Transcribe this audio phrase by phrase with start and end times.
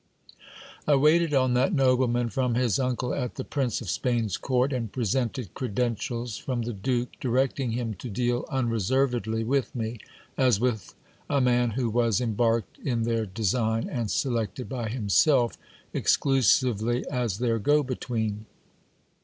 [0.87, 4.91] I waited on that nobleman from his uncle at the Prince of Spain's court, and
[4.91, 9.99] presented credentials from the duke, directing him to deal unreservedly with me,
[10.39, 10.95] as with
[11.29, 15.55] a man who was embarked in their design and selected by himself
[15.93, 18.47] exclusively as their go between.